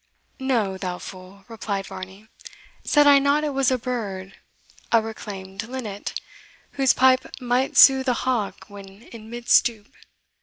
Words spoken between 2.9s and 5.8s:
I not it was a bird a reclaimed